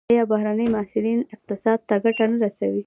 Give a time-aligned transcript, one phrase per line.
[0.09, 2.79] آیا بهرني محصلین اقتصاد ته ګټه نه رسوي؟